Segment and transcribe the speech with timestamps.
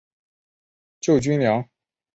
[0.99, 1.69] 救军粮